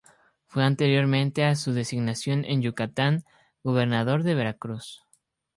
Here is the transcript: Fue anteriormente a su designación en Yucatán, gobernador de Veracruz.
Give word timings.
Fue 0.47 0.63
anteriormente 0.63 1.45
a 1.45 1.53
su 1.53 1.73
designación 1.73 2.43
en 2.45 2.63
Yucatán, 2.63 3.23
gobernador 3.63 4.23
de 4.23 4.33
Veracruz. 4.33 5.03